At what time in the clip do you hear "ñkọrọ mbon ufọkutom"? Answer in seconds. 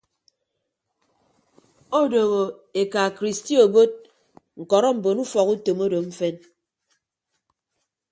4.61-5.77